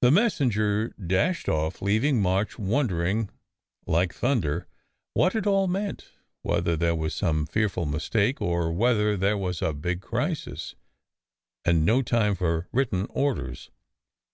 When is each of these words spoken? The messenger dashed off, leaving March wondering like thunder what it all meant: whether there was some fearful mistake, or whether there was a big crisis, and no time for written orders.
The 0.00 0.10
messenger 0.10 0.88
dashed 0.94 1.50
off, 1.50 1.82
leaving 1.82 2.22
March 2.22 2.58
wondering 2.58 3.28
like 3.86 4.14
thunder 4.14 4.68
what 5.12 5.34
it 5.34 5.46
all 5.46 5.66
meant: 5.66 6.12
whether 6.40 6.76
there 6.78 6.94
was 6.94 7.12
some 7.12 7.44
fearful 7.44 7.84
mistake, 7.84 8.40
or 8.40 8.72
whether 8.72 9.18
there 9.18 9.36
was 9.36 9.60
a 9.60 9.74
big 9.74 10.00
crisis, 10.00 10.76
and 11.66 11.84
no 11.84 12.00
time 12.00 12.34
for 12.34 12.68
written 12.72 13.06
orders. 13.10 13.70